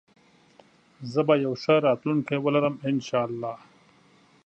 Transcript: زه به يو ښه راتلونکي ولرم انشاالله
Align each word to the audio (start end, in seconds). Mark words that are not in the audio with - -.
زه 1.11 1.21
به 1.27 1.33
يو 1.45 1.53
ښه 1.63 1.75
راتلونکي 1.87 2.35
ولرم 2.39 2.75
انشاالله 2.89 3.55